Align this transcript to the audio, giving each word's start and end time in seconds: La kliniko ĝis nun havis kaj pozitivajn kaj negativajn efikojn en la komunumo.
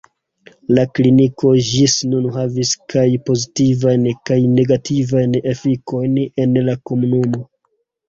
La 0.77 0.85
kliniko 0.99 1.51
ĝis 1.67 1.97
nun 2.15 2.25
havis 2.39 2.73
kaj 2.95 3.05
pozitivajn 3.29 4.09
kaj 4.33 4.41
negativajn 4.57 5.41
efikojn 5.55 6.23
en 6.27 6.63
la 6.69 6.81
komunumo. 6.91 7.49